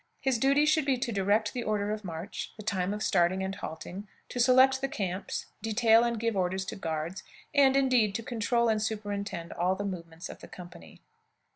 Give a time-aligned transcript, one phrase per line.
[0.19, 3.53] His duty should be to direct the order of march, the time of starting and
[3.53, 7.21] halting, to select the camps, detail and give orders to guards,
[7.53, 11.01] and, indeed, to control and superintend all the movements of the company.